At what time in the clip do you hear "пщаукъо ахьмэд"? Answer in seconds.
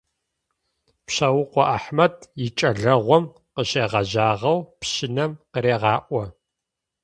1.05-2.15